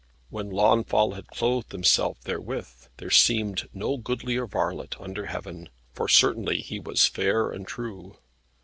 [0.31, 6.59] When Launfal had clothed himself therewith, there seemed no goodlier varlet under heaven, for certainly
[6.59, 8.17] he was fair and true.